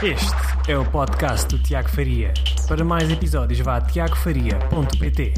Este 0.00 0.70
é 0.70 0.78
o 0.78 0.88
podcast 0.88 1.48
do 1.48 1.60
Tiago 1.60 1.88
Faria. 1.88 2.32
Para 2.68 2.84
mais 2.84 3.10
episódios, 3.10 3.58
vá 3.58 3.78
a 3.78 3.80
tiagofaria.pt. 3.80 5.34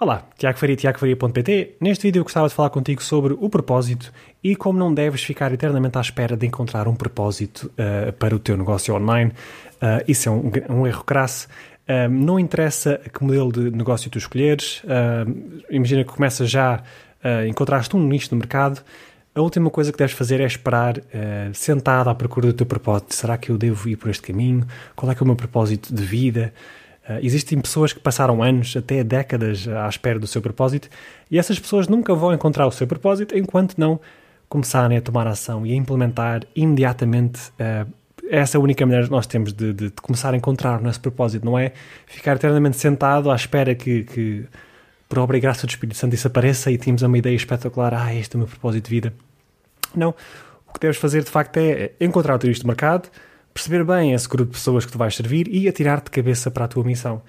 Olá, 0.00 0.26
Tiago 0.38 0.58
Faria, 0.58 0.74
tiagofaria.pt. 0.74 1.76
Neste 1.78 2.04
vídeo 2.04 2.20
eu 2.20 2.22
gostava 2.22 2.48
de 2.48 2.54
falar 2.54 2.70
contigo 2.70 3.02
sobre 3.02 3.34
o 3.38 3.50
propósito 3.50 4.10
e 4.42 4.56
como 4.56 4.78
não 4.78 4.94
deves 4.94 5.22
ficar 5.22 5.52
eternamente 5.52 5.98
à 5.98 6.00
espera 6.00 6.38
de 6.38 6.46
encontrar 6.46 6.88
um 6.88 6.96
propósito 6.96 7.70
uh, 7.74 8.14
para 8.14 8.34
o 8.34 8.38
teu 8.38 8.56
negócio 8.56 8.94
online. 8.94 9.30
Uh, 9.74 10.02
isso 10.08 10.30
é 10.30 10.32
um, 10.32 10.50
um 10.70 10.86
erro 10.86 11.04
crasso. 11.04 11.48
Uh, 11.86 12.08
não 12.08 12.40
interessa 12.40 12.98
que 13.12 13.22
modelo 13.22 13.52
de 13.52 13.76
negócio 13.76 14.10
tu 14.10 14.16
escolheres. 14.16 14.82
imagina 15.68 16.02
que 16.02 16.10
começas 16.10 16.48
já, 16.48 16.82
encontraste 17.46 17.94
um 17.94 18.00
nicho 18.00 18.28
no 18.32 18.38
mercado 18.38 18.82
a 19.34 19.40
última 19.40 19.68
coisa 19.68 19.90
que 19.90 19.98
deves 19.98 20.14
fazer 20.14 20.40
é 20.40 20.44
esperar 20.44 20.98
uh, 20.98 21.02
sentado 21.52 22.08
à 22.08 22.14
procura 22.14 22.46
do 22.46 22.52
teu 22.52 22.66
propósito. 22.66 23.14
Será 23.14 23.36
que 23.36 23.50
eu 23.50 23.58
devo 23.58 23.88
ir 23.88 23.96
por 23.96 24.08
este 24.08 24.22
caminho? 24.22 24.64
Qual 24.94 25.10
é 25.10 25.14
que 25.14 25.22
é 25.22 25.24
o 25.24 25.26
meu 25.26 25.34
propósito 25.34 25.92
de 25.92 26.04
vida? 26.04 26.54
Uh, 27.08 27.18
existem 27.20 27.60
pessoas 27.60 27.92
que 27.92 27.98
passaram 27.98 28.42
anos, 28.42 28.76
até 28.76 29.02
décadas, 29.02 29.66
à 29.66 29.88
espera 29.88 30.18
do 30.20 30.26
seu 30.26 30.40
propósito 30.40 30.88
e 31.30 31.38
essas 31.38 31.58
pessoas 31.58 31.88
nunca 31.88 32.14
vão 32.14 32.32
encontrar 32.32 32.66
o 32.66 32.70
seu 32.70 32.86
propósito 32.86 33.36
enquanto 33.36 33.76
não 33.76 34.00
começarem 34.48 34.96
a 34.96 35.00
tomar 35.00 35.26
ação 35.26 35.66
e 35.66 35.72
a 35.72 35.76
implementar 35.76 36.42
imediatamente. 36.54 37.50
Uh, 37.50 37.90
essa 38.30 38.56
é 38.56 38.58
a 38.58 38.62
única 38.62 38.86
maneira 38.86 39.04
que 39.04 39.12
nós 39.12 39.26
temos 39.26 39.52
de, 39.52 39.72
de, 39.72 39.90
de, 39.90 40.00
começar 40.00 40.32
a 40.32 40.36
encontrar 40.36 40.80
o 40.80 40.82
nosso 40.82 41.00
propósito, 41.00 41.44
não 41.44 41.58
é 41.58 41.72
ficar 42.06 42.36
eternamente 42.36 42.76
sentado 42.76 43.30
à 43.30 43.34
espera 43.34 43.74
que, 43.74 44.04
que 44.04 44.46
por 45.08 45.18
obra 45.18 45.36
e 45.36 45.40
graça 45.40 45.66
do 45.66 45.70
Espírito 45.70 45.96
Santo 45.96 46.14
isso 46.14 46.26
apareça 46.26 46.70
e 46.70 46.78
temos 46.78 47.02
uma 47.02 47.16
ideia 47.16 47.34
espetacular, 47.34 47.94
ah, 47.94 48.14
este 48.14 48.34
é 48.34 48.36
o 48.36 48.38
meu 48.40 48.48
propósito 48.48 48.84
de 48.84 48.90
vida. 48.90 49.14
Não. 49.94 50.14
O 50.68 50.72
que 50.72 50.80
deves 50.80 50.96
fazer, 50.96 51.22
de 51.22 51.30
facto, 51.30 51.56
é 51.58 51.92
encontrar 52.00 52.34
o 52.34 52.38
teu 52.38 52.50
de 52.50 52.66
mercado, 52.66 53.08
perceber 53.52 53.84
bem 53.84 54.12
esse 54.12 54.28
grupo 54.28 54.50
de 54.50 54.58
pessoas 54.58 54.84
que 54.84 54.92
tu 54.92 54.98
vais 54.98 55.14
servir 55.14 55.46
e 55.48 55.68
atirar-te 55.68 56.06
de 56.06 56.10
cabeça 56.10 56.50
para 56.50 56.64
a 56.64 56.68
tua 56.68 56.82
missão. 56.82 57.22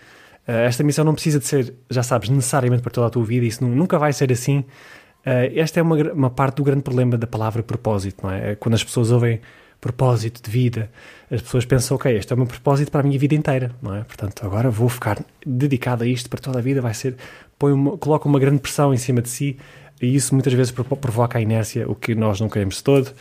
Uh, 0.47 0.51
esta 0.51 0.83
missão 0.83 1.05
não 1.05 1.13
precisa 1.13 1.39
de 1.39 1.45
ser, 1.45 1.73
já 1.89 2.01
sabes, 2.01 2.29
necessariamente 2.29 2.81
para 2.81 2.91
toda 2.91 3.07
a 3.07 3.09
tua 3.09 3.23
vida, 3.23 3.45
isso 3.45 3.63
nunca 3.63 3.99
vai 3.99 4.13
ser 4.13 4.31
assim. 4.31 4.59
Uh, 4.59 5.51
esta 5.55 5.79
é 5.79 5.83
uma, 5.83 5.95
uma 6.11 6.29
parte 6.29 6.57
do 6.57 6.63
grande 6.63 6.81
problema 6.81 7.17
da 7.17 7.27
palavra 7.27 7.61
propósito, 7.61 8.23
não 8.23 8.31
é? 8.31 8.51
é? 8.51 8.55
Quando 8.55 8.75
as 8.75 8.83
pessoas 8.83 9.11
ouvem 9.11 9.39
propósito 9.81 10.41
de 10.43 10.49
vida, 10.49 10.89
as 11.29 11.41
pessoas 11.41 11.65
pensam, 11.65 11.95
ok, 11.95 12.15
este 12.15 12.31
é 12.31 12.35
o 12.35 12.37
meu 12.37 12.47
propósito 12.47 12.91
para 12.91 13.01
a 13.01 13.03
minha 13.03 13.19
vida 13.19 13.35
inteira, 13.35 13.71
não 13.81 13.95
é? 13.95 14.03
Portanto, 14.03 14.43
agora 14.45 14.69
vou 14.69 14.89
ficar 14.89 15.23
dedicado 15.45 16.03
a 16.03 16.07
isto 16.07 16.29
para 16.29 16.39
toda 16.39 16.57
a 16.57 16.61
vida, 16.61 16.81
vai 16.81 16.93
ser, 16.93 17.15
põe 17.57 17.73
uma, 17.73 17.97
coloca 17.97 18.27
uma 18.27 18.39
grande 18.39 18.59
pressão 18.59 18.93
em 18.93 18.97
cima 18.97 19.21
de 19.21 19.29
si 19.29 19.57
e 20.01 20.15
isso 20.15 20.33
muitas 20.33 20.53
vezes 20.53 20.71
provoca 20.71 21.37
a 21.37 21.41
inércia, 21.41 21.89
o 21.89 21.95
que 21.95 22.13
nós 22.15 22.39
não 22.39 22.49
queremos 22.49 22.81
todo, 22.81 23.11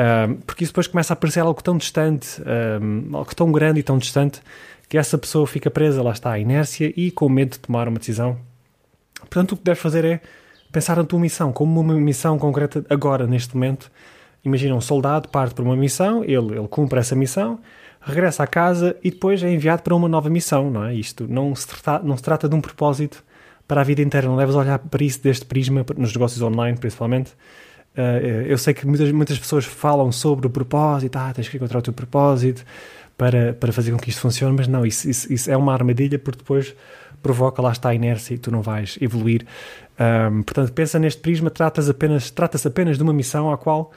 um, 0.00 0.34
porque 0.46 0.64
isso 0.64 0.72
depois 0.72 0.86
começa 0.86 1.12
a 1.12 1.16
parecer 1.16 1.40
algo 1.40 1.62
tão 1.62 1.76
distante, 1.76 2.40
um, 2.82 3.16
algo 3.16 3.34
tão 3.34 3.50
grande 3.50 3.80
e 3.80 3.82
tão 3.82 3.98
distante, 3.98 4.40
que 4.88 4.98
essa 4.98 5.16
pessoa 5.16 5.46
fica 5.46 5.70
presa, 5.70 6.02
lá 6.02 6.12
está, 6.12 6.32
à 6.32 6.38
inércia 6.38 6.92
e 6.96 7.10
com 7.10 7.28
medo 7.28 7.52
de 7.52 7.60
tomar 7.60 7.88
uma 7.88 7.98
decisão. 7.98 8.38
Portanto, 9.20 9.52
o 9.52 9.56
que 9.56 9.62
deves 9.62 9.80
fazer 9.80 10.04
é 10.04 10.20
pensar 10.72 10.96
na 10.96 11.04
tua 11.04 11.18
missão, 11.18 11.52
como 11.52 11.80
uma 11.80 11.94
missão 11.94 12.38
concreta 12.38 12.84
agora, 12.90 13.26
neste 13.26 13.54
momento. 13.54 13.90
Imagina 14.44 14.74
um 14.74 14.80
soldado 14.80 15.28
parte 15.28 15.54
para 15.54 15.64
uma 15.64 15.76
missão, 15.76 16.24
ele, 16.24 16.58
ele 16.58 16.68
cumpre 16.68 16.98
essa 16.98 17.14
missão, 17.14 17.60
regressa 18.00 18.42
à 18.42 18.46
casa 18.46 18.96
e 19.04 19.10
depois 19.10 19.42
é 19.42 19.52
enviado 19.52 19.82
para 19.82 19.94
uma 19.94 20.08
nova 20.08 20.30
missão, 20.30 20.70
não 20.70 20.84
é? 20.84 20.94
Isto 20.94 21.26
não 21.28 21.54
se, 21.54 21.68
trata, 21.68 22.04
não 22.04 22.16
se 22.16 22.22
trata 22.22 22.48
de 22.48 22.54
um 22.54 22.60
propósito 22.60 23.22
para 23.70 23.82
a 23.82 23.84
vida 23.84 24.02
inteira. 24.02 24.26
Não 24.26 24.36
deves 24.36 24.56
olhar 24.56 24.80
para 24.80 25.04
isso 25.04 25.22
deste 25.22 25.44
prisma, 25.44 25.86
nos 25.96 26.12
negócios 26.12 26.42
online 26.42 26.76
principalmente. 26.76 27.30
Uh, 27.96 28.46
eu 28.48 28.58
sei 28.58 28.74
que 28.74 28.84
muitas, 28.84 29.12
muitas 29.12 29.38
pessoas 29.38 29.64
falam 29.64 30.10
sobre 30.10 30.48
o 30.48 30.50
propósito, 30.50 31.16
ah, 31.16 31.32
tens 31.32 31.48
que 31.48 31.56
encontrar 31.56 31.78
o 31.78 31.82
teu 31.82 31.92
propósito 31.92 32.64
para, 33.16 33.52
para 33.52 33.72
fazer 33.72 33.92
com 33.92 33.98
que 33.98 34.10
isto 34.10 34.20
funcione, 34.20 34.56
mas 34.56 34.66
não, 34.66 34.84
isso, 34.84 35.08
isso, 35.08 35.32
isso 35.32 35.48
é 35.48 35.56
uma 35.56 35.72
armadilha 35.72 36.18
porque 36.18 36.38
depois 36.38 36.74
provoca 37.22 37.62
lá 37.62 37.70
está 37.70 37.90
a 37.90 37.94
inércia 37.94 38.34
e 38.34 38.38
tu 38.38 38.50
não 38.50 38.60
vais 38.60 38.98
evoluir. 39.00 39.46
Um, 40.00 40.42
portanto, 40.42 40.72
pensa 40.72 40.98
neste 40.98 41.20
prisma, 41.20 41.48
tratas 41.48 41.88
apenas, 41.88 42.28
trata-se 42.28 42.66
apenas 42.66 42.96
de 42.96 43.04
uma 43.04 43.12
missão 43.12 43.52
à 43.52 43.58
qual 43.58 43.92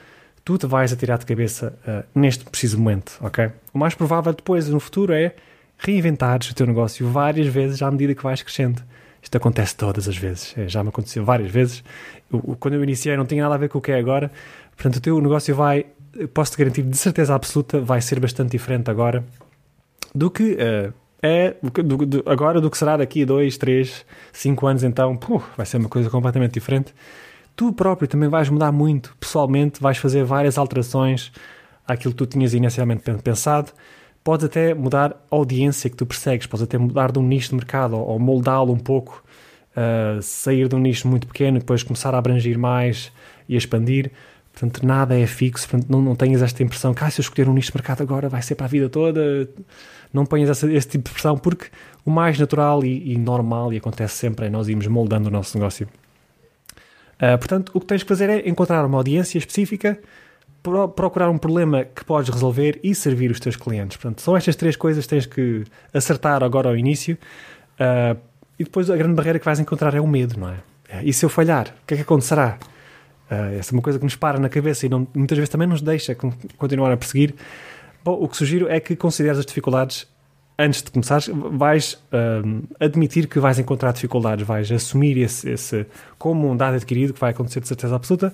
tu 0.46 0.56
te 0.56 0.68
vais 0.68 0.94
atirar 0.94 1.18
de 1.18 1.26
cabeça 1.26 1.74
uh, 1.88 2.20
neste 2.20 2.46
preciso 2.46 2.78
momento, 2.78 3.18
ok? 3.22 3.50
O 3.74 3.80
mais 3.80 3.96
provável 3.96 4.34
depois, 4.34 4.68
no 4.70 4.80
futuro, 4.80 5.14
é 5.14 5.34
reinventares 5.80 6.52
o 6.52 6.56
teu 6.56 6.68
negócio 6.68 7.08
várias 7.10 7.48
vezes 7.48 7.82
à 7.82 7.90
medida 7.90 8.14
que 8.14 8.22
vais 8.22 8.44
crescendo. 8.44 8.84
Isto 9.24 9.38
acontece 9.38 9.76
todas 9.76 10.08
as 10.10 10.18
vezes, 10.18 10.54
é, 10.58 10.68
já 10.68 10.84
me 10.84 10.90
aconteceu 10.90 11.24
várias 11.24 11.50
vezes. 11.50 11.82
Quando 12.60 12.74
eu 12.74 12.84
iniciei 12.84 13.16
não 13.16 13.26
tinha 13.26 13.42
nada 13.42 13.56
a 13.56 13.58
ver 13.58 13.70
com 13.70 13.78
o 13.78 13.82
que 13.82 13.92
é 13.92 13.98
agora, 13.98 14.30
portanto 14.76 14.98
o 14.98 15.02
teu 15.02 15.20
negócio 15.22 15.56
vai, 15.56 15.86
posso-te 16.34 16.58
garantir 16.58 16.84
de 16.84 16.98
certeza 16.98 17.34
absoluta, 17.34 17.80
vai 17.80 18.02
ser 18.02 18.20
bastante 18.20 18.52
diferente 18.52 18.92
agora 18.92 19.24
do 20.14 20.30
que 20.30 20.54
uh, 20.54 20.94
é 21.22 21.56
do, 21.64 22.06
do, 22.06 22.24
agora 22.30 22.60
do 22.60 22.70
que 22.70 22.78
será 22.78 22.98
daqui 22.98 23.24
a 23.24 23.26
2, 23.26 23.58
3, 23.58 24.06
5 24.34 24.68
anos. 24.68 24.84
Então, 24.84 25.18
vai 25.56 25.66
ser 25.66 25.78
uma 25.78 25.88
coisa 25.88 26.10
completamente 26.10 26.52
diferente. 26.52 26.94
Tu 27.56 27.72
próprio 27.72 28.10
também 28.10 28.28
vais 28.28 28.50
mudar 28.50 28.74
muito, 28.74 29.16
pessoalmente 29.20 29.82
vais 29.82 29.98
fazer 29.98 30.26
várias 30.26 30.58
alterações 30.58 31.32
àquilo 31.88 32.14
que 32.14 32.18
tu 32.18 32.26
tinhas 32.26 32.54
inicialmente 32.54 33.04
pensado 33.24 33.72
podes 34.24 34.46
até 34.46 34.74
mudar 34.74 35.12
a 35.30 35.36
audiência 35.36 35.90
que 35.90 35.96
tu 35.96 36.06
persegues, 36.06 36.48
podes 36.48 36.64
até 36.64 36.78
mudar 36.78 37.12
de 37.12 37.20
um 37.20 37.24
nicho 37.24 37.50
de 37.50 37.56
mercado 37.56 37.98
ou, 37.98 38.18
moldá-lo 38.18 38.72
um 38.72 38.80
pouco, 38.80 39.24
uh, 39.76 40.22
sair 40.22 40.68
de 40.68 40.76
um 40.76 40.80
nicho 40.80 41.08
muito 41.08 41.28
pequeno 41.28 41.58
e 41.58 41.60
depois 41.60 41.84
começar 41.84 42.16
a 42.16 42.18
abranger 42.18 42.58
mais 42.58 43.12
e 43.48 43.56
a 43.56 43.58
expandir. 43.58 44.12
Portanto, 44.54 44.86
nada 44.86 45.20
é 45.20 45.26
fixo, 45.26 45.68
portanto, 45.68 45.90
não, 45.90 46.02
não 46.02 46.16
tenhas 46.16 46.42
esta 46.42 46.62
impressão 46.62 46.94
que 46.94 47.04
ah, 47.04 47.10
se 47.10 47.20
eu 47.20 47.24
escolher 47.24 47.50
um 47.50 47.54
nicho 47.54 47.72
de 47.72 47.78
mercado 47.78 48.02
agora 48.02 48.30
vai 48.30 48.42
ser 48.42 48.56
para 48.56 48.68
a 48.68 48.70
vida 48.70 48.88
toda. 48.88 49.50
Não 50.14 50.26
ponhas 50.28 50.50
essa, 50.50 50.72
esse 50.72 50.88
tipo 50.88 51.10
de 51.10 51.14
pressão, 51.14 51.38
porque 51.38 51.68
o 52.06 52.12
mais 52.12 52.38
natural 52.38 52.86
e, 52.86 53.14
e, 53.14 53.18
normal, 53.18 53.74
e 53.74 53.78
acontece 53.78 54.16
sempre, 54.16 54.46
é 54.46 54.50
nós 54.50 54.70
irmos 54.70 54.86
moldando 54.86 55.28
o 55.28 55.32
nosso 55.32 55.58
negócio. 55.58 55.88
Uh, 57.16 57.38
portanto, 57.40 57.72
o 57.74 57.80
que 57.80 57.88
tens 57.88 58.04
que 58.04 58.10
fazer 58.10 58.30
é 58.30 58.48
encontrar 58.48 58.86
uma 58.86 58.98
audiência 58.98 59.40
específica 59.40 60.00
procurar 60.96 61.30
um 61.30 61.38
problema 61.38 61.84
que 61.84 62.06
podes 62.06 62.30
resolver 62.30 62.80
e 62.82 62.96
servir 62.96 63.30
os 63.30 63.40
teus 63.40 63.56
clientes. 63.56 63.98
Portanto, 63.98 64.22
são 64.22 64.36
estas 64.36 64.56
três 64.56 64.76
coisas 64.78 65.04
que 65.04 65.10
tens 65.10 65.26
que 65.26 65.64
acertar 65.94 66.42
agora 66.42 66.70
ao 66.70 66.78
início. 66.78 67.18
Uh, 67.74 68.18
e 68.58 68.64
depois 68.64 68.90
a 68.90 68.96
grande 68.96 69.14
barreira 69.14 69.40
que 69.40 69.46
vais 69.46 69.60
encontrar 69.60 69.94
é 69.94 70.00
o 70.00 70.08
medo, 70.08 70.40
não 70.40 70.50
é? 70.50 70.56
E 71.04 71.12
se 71.12 71.26
eu 71.26 71.30
falhar, 71.30 71.68
o 71.84 71.88
que 71.88 71.96
é 71.96 71.98
que 71.98 72.04
acontecerá? 72.04 72.58
Uh, 73.30 73.58
essa 73.60 73.72
é 73.72 73.74
uma 73.74 73.82
coisa 73.82 74.00
que 74.00 74.06
nos 74.06 74.16
para 74.16 74.40
na 74.40 74.48
cabeça 74.48 74.86
e 74.86 74.90
não, 74.90 75.06
muitas 75.14 75.38
vezes 75.38 75.50
também 75.50 75.68
nos 75.68 75.82
deixa 75.82 76.16
continuar 76.58 76.92
a 76.92 76.98
perseguir. 76.98 77.36
Bom, 78.04 78.18
o 78.22 78.28
que 78.28 78.38
sugiro 78.38 78.70
é 78.70 78.80
que 78.80 78.96
consideres 78.96 79.40
as 79.40 79.46
dificuldades 79.46 80.08
antes 80.58 80.84
de 80.84 80.92
começares, 80.92 81.30
vais 81.34 81.94
uh, 81.94 82.64
admitir 82.80 83.28
que 83.28 83.40
vais 83.40 83.58
encontrar 83.58 83.92
dificuldades, 83.92 84.46
vais 84.46 84.72
assumir 84.72 85.18
esse, 85.18 85.50
esse 85.50 85.86
como 86.18 86.50
um 86.50 86.56
dado 86.56 86.76
adquirido 86.76 87.14
que 87.14 87.20
vai 87.20 87.32
acontecer 87.32 87.60
de 87.60 87.68
certeza 87.68 87.96
absoluta 87.96 88.34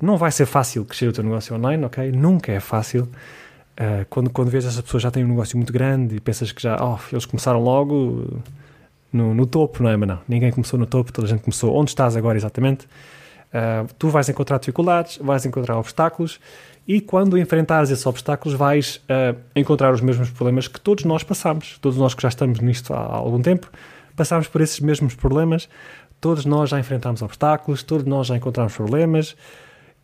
não 0.00 0.16
vai 0.16 0.30
ser 0.30 0.46
fácil 0.46 0.84
crescer 0.84 1.08
o 1.08 1.12
teu 1.12 1.24
negócio 1.24 1.54
online, 1.54 1.84
ok? 1.84 2.12
Nunca 2.12 2.52
é 2.52 2.60
fácil. 2.60 3.04
Uh, 3.78 4.04
quando, 4.10 4.30
quando 4.30 4.48
vês 4.48 4.64
essa 4.64 4.82
pessoa 4.82 5.00
já 5.00 5.10
tem 5.10 5.24
um 5.24 5.28
negócio 5.28 5.56
muito 5.56 5.72
grande 5.72 6.16
e 6.16 6.20
pensas 6.20 6.50
que 6.50 6.60
já, 6.60 6.76
oh, 6.82 6.98
eles 7.12 7.24
começaram 7.24 7.60
logo 7.60 8.40
no, 9.12 9.34
no 9.34 9.46
topo, 9.46 9.82
não 9.82 9.90
é? 9.90 9.96
Mas 9.96 10.08
não, 10.08 10.18
ninguém 10.28 10.50
começou 10.50 10.78
no 10.78 10.86
topo, 10.86 11.12
toda 11.12 11.26
a 11.26 11.30
gente 11.30 11.42
começou 11.42 11.74
onde 11.74 11.90
estás 11.90 12.16
agora 12.16 12.36
exatamente. 12.36 12.86
Uh, 13.48 13.92
tu 13.98 14.08
vais 14.08 14.28
encontrar 14.28 14.58
dificuldades, 14.58 15.18
vais 15.18 15.46
encontrar 15.46 15.78
obstáculos 15.78 16.38
e 16.86 17.00
quando 17.00 17.38
enfrentares 17.38 17.90
esses 17.90 18.04
obstáculos 18.04 18.58
vais 18.58 18.96
uh, 19.04 19.38
encontrar 19.54 19.92
os 19.92 20.00
mesmos 20.00 20.30
problemas 20.30 20.68
que 20.68 20.80
todos 20.80 21.04
nós 21.04 21.22
passamos. 21.22 21.78
Todos 21.80 21.98
nós 21.98 22.14
que 22.14 22.22
já 22.22 22.28
estamos 22.28 22.60
nisto 22.60 22.92
há 22.92 22.98
algum 22.98 23.40
tempo 23.40 23.70
passamos 24.18 24.48
por 24.48 24.60
esses 24.60 24.80
mesmos 24.80 25.14
problemas. 25.14 25.68
Todos 26.20 26.44
nós 26.44 26.70
já 26.70 26.80
enfrentamos 26.80 27.22
obstáculos, 27.22 27.84
todos 27.84 28.04
nós 28.04 28.26
já 28.26 28.36
encontramos 28.36 28.74
problemas. 28.74 29.36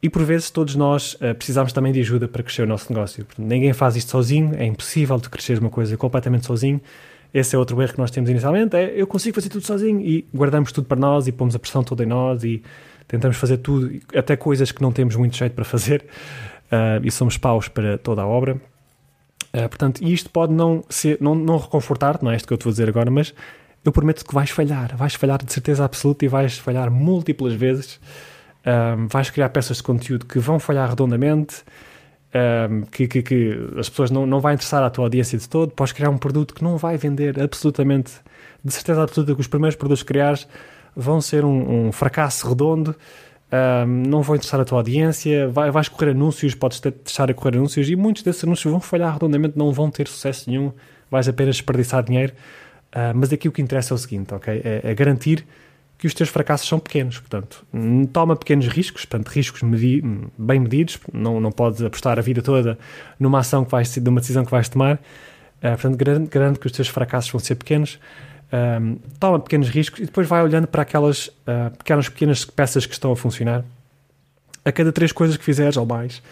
E 0.04 0.10
por 0.10 0.22
vezes 0.22 0.50
todos 0.50 0.75
nós 0.75 1.15
uh, 1.15 1.34
precisamos 1.34 1.72
também 1.72 1.91
de 1.91 1.98
ajuda 1.98 2.28
para 2.28 2.42
crescer 2.42 2.60
o 2.60 2.66
nosso 2.66 2.92
negócio. 2.92 3.24
Portanto, 3.24 3.47
ninguém 3.47 3.72
faz 3.72 3.97
isto 3.97 4.10
sozinho, 4.10 4.54
é 4.54 4.66
impossível 4.66 5.16
de 5.16 5.30
crescer 5.30 5.59
uma 5.59 5.71
coisa 5.71 5.97
completamente 5.97 6.45
sozinho. 6.45 6.78
Esse 7.33 7.56
é 7.56 7.59
outro 7.59 7.80
erro 7.80 7.95
que 7.95 7.98
nós 7.98 8.10
temos 8.10 8.28
inicialmente, 8.28 8.77
é 8.77 8.92
eu 8.95 9.06
consigo 9.06 9.34
fazer 9.34 9.48
tudo 9.48 9.66
sozinho 9.66 10.03
e 10.03 10.28
guardamos 10.34 10.72
tudo 10.72 10.86
para 10.86 11.01
nós 11.01 11.27
e 11.27 11.33
pomos 11.33 11.54
a 11.54 11.59
pressão 11.59 11.83
toda 11.83 12.04
em 12.04 12.06
nós 12.06 12.45
e 12.45 12.62
tentamos 13.09 13.39
fazer 13.39 13.56
tudo, 13.56 13.98
até 14.15 14.36
coisas 14.36 14.71
que 14.71 14.83
não 14.83 14.92
temos 14.92 15.16
muito 15.16 15.39
jeito 15.39 15.54
para 15.54 15.65
fazer 15.65 16.04
uh, 16.66 17.00
e 17.03 17.10
somos 17.10 17.39
paus 17.39 17.68
para 17.68 17.97
toda 17.97 18.21
a 18.21 18.27
obra. 18.27 18.60
Uh, 19.54 19.68
portanto, 19.71 20.04
isto 20.04 20.28
pode 20.28 20.53
não, 20.53 20.84
ser, 20.86 21.16
não, 21.18 21.34
não 21.34 21.57
reconfortar, 21.57 22.18
não 22.22 22.30
é 22.30 22.36
isto 22.36 22.47
que 22.47 22.53
eu 22.53 22.59
te 22.59 22.65
vou 22.65 22.72
dizer 22.72 22.91
agora, 22.91 23.10
mas 23.10 23.33
eu 23.83 23.91
prometo 23.91 24.22
que 24.22 24.34
vais 24.34 24.50
falhar, 24.50 24.95
vais 24.98 25.15
falhar 25.15 25.42
de 25.42 25.50
certeza 25.50 25.83
absoluta 25.83 26.27
e 26.27 26.28
vais 26.28 26.59
falhar 26.59 26.91
múltiplas 26.91 27.54
vezes 27.54 27.98
um, 28.66 29.07
vais 29.09 29.31
criar 29.31 29.49
peças 29.51 29.78
de 29.78 29.83
conteúdo 29.83 30.27
que 30.27 30.39
vão 30.39 30.59
falhar 30.59 30.89
redondamente, 30.89 31.63
um, 32.34 32.83
que, 32.83 33.07
que, 33.07 33.22
que, 33.22 33.59
as 33.78 33.89
pessoas 33.89 34.11
não, 34.11 34.27
não 34.27 34.39
interessar 34.39 34.83
a 34.83 34.91
tua 34.91 35.05
audiência 35.05 35.39
de 35.39 35.49
todo, 35.49 35.72
podes 35.72 35.93
criar 35.93 36.11
um 36.11 36.19
produto 36.19 36.55
que 36.55 36.65
não 36.65 36.77
vai 36.77 36.97
vender 36.97 37.41
absolutamente, 37.41 38.13
de 38.65 38.72
certeza 38.72 39.03
absoluta 39.03 39.34
que 39.34 39.41
os 39.41 39.47
primeiros 39.47 39.77
produtos 39.77 40.03
que 40.03 40.09
criares 40.09 40.49
vão 40.97 41.21
ser 41.21 41.45
um, 41.45 41.89
um 41.89 41.93
fracasso 41.93 42.49
redondo, 42.49 42.95
um, 43.53 43.87
não 43.87 44.22
vão 44.22 44.37
interessar 44.37 44.61
a 44.61 44.65
tua 44.65 44.78
audiência, 44.78 45.49
vai, 45.49 45.71
vais 45.71 45.89
correr 45.89 46.10
anúncios, 46.10 46.55
podes 46.55 46.81
ter, 46.81 46.93
deixar 47.05 47.31
a 47.31 47.34
correr 47.34 47.57
anúncios 47.57 47.89
e 47.89 47.95
muitos 47.95 48.22
desses 48.22 48.43
anúncios 48.43 48.71
vão 48.71 48.81
falhar 48.81 49.13
redondamente, 49.13 49.57
não 49.57 49.72
vão 49.72 49.91
ter 49.91 50.09
sucesso 50.09 50.51
nenhum, 50.51 50.72
vais 51.10 51.28
apenas 51.28 51.57
desperdiçar 51.57 52.03
dinheiro. 52.03 52.33
Uh, 52.95 53.10
mas 53.15 53.33
aqui 53.33 53.49
o 53.49 53.53
que 53.53 53.60
interessa 53.60 53.93
é 53.93 53.97
o 53.97 53.99
seguinte, 53.99 54.33
ok? 54.33 54.63
É, 54.65 54.81
é, 54.84 54.95
garantir 54.95 55.45
que 56.04 56.09
os 56.09 56.12
teus 56.12 56.28
fracassos 56.28 56.68
são 56.68 56.78
pequenos, 56.78 57.18
portanto, 57.18 57.65
toma 58.12 58.36
pequenos 58.36 58.68
riscos, 58.68 59.06
portanto, 59.06 59.28
riscos 59.28 59.62
medi 59.62 60.03
bem 60.36 60.60
medidos, 60.60 60.98
não, 61.10 61.41
não 61.41 61.51
podes 61.51 61.80
apostar 61.80 62.18
a 62.18 62.21
vida 62.21 62.42
toda 62.42 62.78
numa 63.18 63.39
ação 63.39 63.65
que 63.65 63.71
vais, 63.71 63.97
numa 63.97 64.21
decisão 64.21 64.45
que 64.45 64.51
vais 64.51 64.68
tomar, 64.68 64.97
uh, 64.97 65.01
portanto, 65.60 65.97
garante 66.30 66.59
que 66.59 66.66
os 66.66 66.72
teus 66.72 66.89
fracassos 66.89 67.30
vão 67.30 67.41
ser 67.41 67.54
pequenos, 67.54 67.98
um, 68.53 68.97
toma 69.18 69.41
pequenos 69.41 69.71
riscos 69.71 70.01
e 70.01 70.04
depois 70.04 70.28
vai 70.28 70.42
olhando 70.42 70.66
para 70.66 70.83
aquelas 70.83 71.28
uh, 71.28 71.74
pequenas, 71.78 72.10
pequenas 72.10 72.45
peças 72.45 72.84
que 72.84 72.92
estão 72.92 73.10
a 73.10 73.16
funcionar. 73.16 73.65
A 74.62 74.71
cada 74.71 74.92
três 74.92 75.10
coisas 75.10 75.39
que 75.39 75.45
fizeres 75.45 75.78
ou 75.78 75.86
mais, 75.86 76.22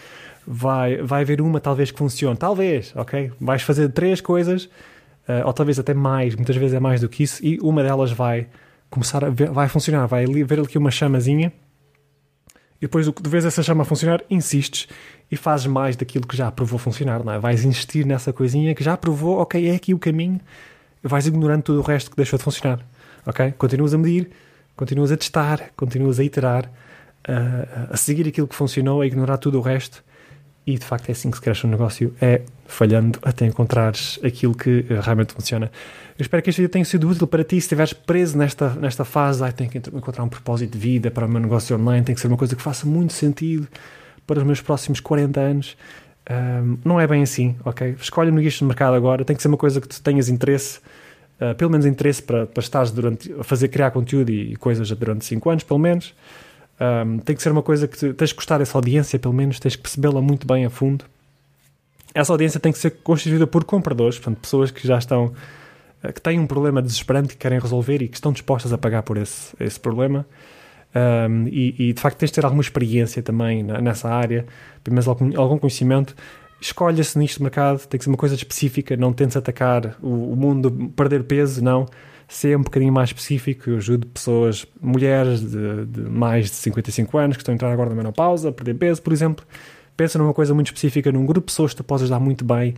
vai, 0.45 0.97
vai 0.97 1.23
haver 1.23 1.41
uma 1.41 1.59
talvez 1.59 1.89
que 1.89 1.97
funcione. 1.97 2.37
Talvez, 2.37 2.93
ok? 2.95 3.31
Vais 3.41 3.63
fazer 3.63 3.89
três 3.89 4.21
coisas, 4.21 4.65
uh, 4.65 5.47
ou 5.47 5.51
talvez 5.51 5.79
até 5.79 5.95
mais, 5.95 6.35
muitas 6.35 6.55
vezes 6.55 6.75
é 6.75 6.79
mais 6.79 7.01
do 7.01 7.09
que 7.09 7.23
isso, 7.23 7.43
e 7.43 7.57
uma 7.59 7.81
delas 7.81 8.11
vai 8.11 8.45
começar 8.93 9.25
a 9.25 9.29
ver, 9.29 9.49
vai 9.49 9.67
funcionar, 9.67 10.05
vai 10.05 10.25
ver 10.25 10.59
aqui 10.59 10.77
uma 10.77 10.91
chamazinha, 10.91 11.51
e 12.77 12.85
depois 12.85 13.07
de 13.07 13.29
vez 13.29 13.43
essa 13.43 13.63
chama 13.63 13.81
a 13.81 13.85
funcionar, 13.85 14.21
insistes 14.29 14.87
e 15.31 15.35
fazes 15.35 15.65
mais 15.65 15.95
daquilo 15.95 16.27
que 16.27 16.37
já 16.37 16.51
provou 16.51 16.77
funcionar, 16.77 17.23
não 17.23 17.33
é? 17.33 17.39
Vais 17.39 17.65
insistir 17.65 18.05
nessa 18.05 18.31
coisinha 18.31 18.75
que 18.75 18.83
já 18.83 18.95
provou, 18.95 19.39
ok, 19.39 19.67
é 19.67 19.75
aqui 19.75 19.93
o 19.95 19.99
caminho, 19.99 20.39
vais 21.01 21.25
ignorando 21.25 21.63
tudo 21.63 21.79
o 21.79 21.81
resto 21.81 22.11
que 22.11 22.17
deixou 22.17 22.37
de 22.37 22.43
funcionar. 22.43 22.85
Ok? 23.25 23.53
Continuas 23.53 23.93
a 23.95 23.97
medir, 23.97 24.29
continuas 24.75 25.11
a 25.11 25.17
testar, 25.17 25.71
continuas 25.75 26.19
a 26.19 26.23
iterar, 26.23 26.69
a, 27.27 27.93
a 27.93 27.97
seguir 27.97 28.27
aquilo 28.27 28.47
que 28.47 28.55
funcionou, 28.55 29.01
a 29.01 29.07
ignorar 29.07 29.37
tudo 29.37 29.57
o 29.57 29.61
resto. 29.61 30.03
E 30.65 30.77
de 30.77 30.85
facto 30.85 31.09
é 31.09 31.11
assim 31.11 31.29
que 31.29 31.37
se 31.37 31.43
cresce 31.43 31.67
um 31.67 31.69
negócio, 31.69 32.13
é 32.21 32.41
falhando 32.65 33.19
até 33.21 33.45
encontrares 33.45 34.17
aquilo 34.23 34.55
que 34.55 34.85
realmente 35.01 35.33
funciona. 35.33 35.69
Eu 36.17 36.23
espero 36.23 36.41
que 36.41 36.49
este 36.49 36.61
vídeo 36.61 36.71
tenha 36.71 36.85
sido 36.85 37.09
útil 37.09 37.27
para 37.27 37.43
ti. 37.43 37.55
Se 37.55 37.65
estiveres 37.65 37.91
preso 37.91 38.37
nesta, 38.37 38.69
nesta 38.69 39.03
fase, 39.03 39.43
ah, 39.43 39.51
tenho 39.51 39.69
que 39.69 39.77
encontrar 39.77 40.23
um 40.23 40.29
propósito 40.29 40.71
de 40.71 40.77
vida 40.77 41.11
para 41.11 41.25
o 41.25 41.29
meu 41.29 41.41
negócio 41.41 41.75
online, 41.75 42.05
tem 42.05 42.15
que 42.15 42.21
ser 42.21 42.27
uma 42.27 42.37
coisa 42.37 42.55
que 42.55 42.61
faça 42.61 42.85
muito 42.85 43.13
sentido 43.13 43.67
para 44.25 44.39
os 44.39 44.45
meus 44.45 44.61
próximos 44.61 44.99
40 44.99 45.39
anos. 45.39 45.77
Um, 46.29 46.77
não 46.85 46.99
é 46.99 47.05
bem 47.05 47.23
assim, 47.23 47.55
ok? 47.65 47.95
Escolhe 47.99 48.31
no 48.31 48.39
guicho 48.39 48.59
de 48.59 48.65
mercado 48.65 48.95
agora, 48.95 49.25
tem 49.25 49.35
que 49.35 49.41
ser 49.41 49.49
uma 49.49 49.57
coisa 49.57 49.81
que 49.81 49.87
tu 49.87 50.01
tenhas 50.01 50.29
interesse, 50.29 50.79
uh, 51.41 51.53
pelo 51.55 51.69
menos 51.69 51.85
interesse 51.85 52.21
para, 52.21 52.45
para 52.45 52.61
estares 52.61 52.91
durante, 52.91 53.33
a 53.33 53.43
fazer, 53.43 53.67
criar 53.67 53.91
conteúdo 53.91 54.29
e, 54.29 54.53
e 54.53 54.55
coisas 54.55 54.89
durante 54.91 55.25
5 55.25 55.49
anos, 55.49 55.63
pelo 55.63 55.79
menos. 55.79 56.13
Um, 56.79 57.19
tem 57.19 57.35
que 57.35 57.41
ser 57.41 57.51
uma 57.51 57.61
coisa 57.61 57.87
que 57.87 57.97
tu, 57.97 58.13
tens 58.13 58.31
que 58.31 58.35
gostar 58.35 58.57
dessa 58.57 58.77
audiência, 58.77 59.19
pelo 59.19 59.33
menos, 59.33 59.59
tens 59.59 59.75
que 59.75 59.81
percebê-la 59.81 60.21
muito 60.21 60.45
bem 60.47 60.65
a 60.65 60.69
fundo. 60.69 61.05
Essa 62.13 62.33
audiência 62.33 62.59
tem 62.59 62.71
que 62.71 62.77
ser 62.77 62.91
constituída 63.03 63.47
por 63.47 63.63
compradores, 63.63 64.17
portanto, 64.17 64.39
pessoas 64.39 64.71
que 64.71 64.87
já 64.87 64.97
estão, 64.97 65.33
uh, 66.03 66.13
que 66.13 66.21
têm 66.21 66.39
um 66.39 66.47
problema 66.47 66.81
desesperante 66.81 67.29
que 67.29 67.37
querem 67.37 67.59
resolver 67.59 68.01
e 68.01 68.07
que 68.07 68.15
estão 68.15 68.31
dispostas 68.31 68.73
a 68.73 68.77
pagar 68.77 69.03
por 69.03 69.17
esse, 69.17 69.55
esse 69.59 69.79
problema. 69.79 70.25
Um, 70.95 71.47
e, 71.47 71.89
e, 71.89 71.93
de 71.93 71.99
facto 71.99 72.19
tens 72.19 72.29
de 72.29 72.35
ter 72.35 72.45
alguma 72.45 72.61
experiência 72.61 73.23
também 73.23 73.63
nessa 73.63 74.09
área, 74.09 74.45
pelo 74.83 74.93
menos 74.93 75.07
algum, 75.07 75.39
algum 75.39 75.57
conhecimento. 75.57 76.15
Escolha-se 76.61 77.17
nisto 77.17 77.37
de 77.37 77.43
mercado, 77.43 77.85
tem 77.87 77.97
que 77.97 78.03
ser 78.03 78.11
uma 78.11 78.17
coisa 78.17 78.35
específica, 78.35 78.95
não 78.95 79.11
tentes 79.11 79.35
atacar 79.35 79.97
o, 80.01 80.33
o 80.33 80.35
mundo, 80.35 80.91
perder 80.95 81.23
peso, 81.23 81.63
não. 81.63 81.87
Ser 82.27 82.57
um 82.57 82.61
bocadinho 82.61 82.91
mais 82.91 83.09
específico, 83.09 83.69
eu 83.69 83.77
ajudo 83.77 84.07
pessoas, 84.07 84.65
mulheres 84.81 85.41
de, 85.41 85.85
de, 85.85 86.01
mais 86.01 86.45
de 86.45 86.55
55 86.55 87.17
anos 87.17 87.37
que 87.37 87.41
estão 87.41 87.53
a 87.53 87.55
entrar 87.55 87.71
agora 87.71 87.89
na 87.89 87.95
menopausa, 87.95 88.49
a 88.49 88.51
perder 88.51 88.75
peso, 88.75 89.01
por 89.01 89.13
exemplo. 89.13 89.45
Pensa 89.95 90.17
numa 90.17 90.33
coisa 90.33 90.53
muito 90.53 90.67
específica, 90.67 91.11
num 91.11 91.25
grupo 91.25 91.47
de 91.47 91.53
pessoas 91.53 91.71
que 91.71 91.77
tu 91.77 91.83
podes 91.83 92.09
dar 92.09 92.19
muito 92.19 92.43
bem 92.43 92.73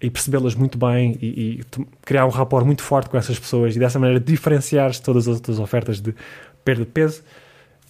e 0.00 0.10
percebê-las 0.10 0.54
muito 0.54 0.76
bem 0.76 1.18
e, 1.20 1.26
e, 1.26 1.64
criar 2.02 2.26
um 2.26 2.30
rapport 2.30 2.64
muito 2.64 2.82
forte 2.82 3.08
com 3.08 3.16
essas 3.16 3.38
pessoas 3.38 3.76
e 3.76 3.78
dessa 3.78 3.98
maneira 3.98 4.20
diferenciar-se 4.20 5.02
todas 5.02 5.28
as 5.28 5.36
outras 5.36 5.58
ofertas 5.58 6.00
de 6.00 6.14
perda 6.64 6.84
de 6.84 6.90
peso 6.90 7.22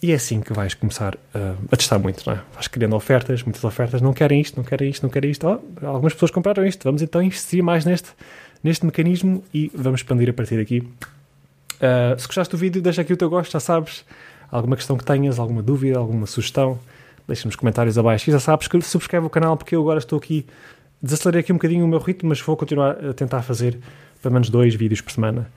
e 0.04 0.12
é 0.12 0.16
assim 0.16 0.40
que 0.42 0.52
vais 0.52 0.74
começar 0.74 1.14
uh, 1.14 1.56
a 1.72 1.76
testar 1.76 1.98
muito, 1.98 2.22
não 2.26 2.34
é? 2.34 2.40
Vais 2.52 2.68
criando 2.68 2.94
ofertas, 2.94 3.42
muitas 3.42 3.64
ofertas, 3.64 4.02
não 4.02 4.12
querem 4.12 4.38
isto, 4.38 4.54
não 4.54 4.62
querem 4.62 4.90
isto, 4.90 5.02
não 5.02 5.08
querem 5.08 5.30
isto. 5.30 5.46
Oh, 5.46 5.86
algumas 5.86 6.12
pessoas 6.12 6.30
compraram 6.30 6.66
isto, 6.66 6.84
vamos 6.84 7.00
então 7.00 7.22
investir 7.22 7.62
mais 7.62 7.86
neste, 7.86 8.10
neste 8.64 8.86
mecanismo 8.86 9.44
e 9.52 9.70
vamos 9.74 10.00
expandir 10.00 10.30
a 10.30 10.32
partir 10.32 10.56
daqui. 10.56 10.80
Uh, 10.80 12.18
se 12.18 12.26
gostaste 12.26 12.50
do 12.50 12.58
vídeo, 12.58 12.80
deixa 12.80 13.02
aqui 13.02 13.12
o 13.12 13.16
teu 13.16 13.28
gosto, 13.28 13.52
já 13.52 13.60
sabes. 13.60 14.04
Alguma 14.50 14.74
questão 14.74 14.96
que 14.96 15.04
tenhas, 15.04 15.38
alguma 15.38 15.62
dúvida, 15.62 15.98
alguma 15.98 16.26
sugestão, 16.26 16.78
deixa 17.28 17.46
nos 17.46 17.56
comentários 17.56 17.98
abaixo. 17.98 18.30
E 18.30 18.32
já 18.32 18.40
sabes 18.40 18.66
que 18.66 18.80
subscreve 18.80 19.26
o 19.26 19.30
canal 19.30 19.56
porque 19.56 19.76
eu 19.76 19.82
agora 19.82 19.98
estou 19.98 20.18
aqui, 20.18 20.46
desacelerei 21.02 21.40
aqui 21.40 21.52
um 21.52 21.56
bocadinho 21.56 21.84
o 21.84 21.88
meu 21.88 21.98
ritmo, 21.98 22.30
mas 22.30 22.40
vou 22.40 22.56
continuar 22.56 23.04
a 23.04 23.12
tentar 23.12 23.42
fazer 23.42 23.78
pelo 24.22 24.32
menos 24.32 24.48
dois 24.48 24.74
vídeos 24.74 25.02
por 25.02 25.12
semana 25.12 25.50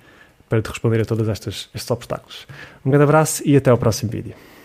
para 0.50 0.62
te 0.62 0.68
responder 0.68 1.02
a 1.02 1.06
todos 1.06 1.28
estes, 1.28 1.70
obstáculos. 1.90 2.46
Um 2.86 2.90
grande 2.90 3.04
abraço 3.04 3.42
e 3.46 3.56
até 3.56 3.70
ao 3.70 3.78
próximo 3.78 4.12
vídeo. 4.12 4.36